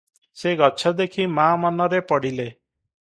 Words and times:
ସେ 0.43 0.53
ଗଛ 0.61 0.93
ଦେଖି 1.01 1.27
ମା’ 1.35 1.45
ମନରେ 1.67 2.01
ପଡ଼ିଲେ। 2.13 2.49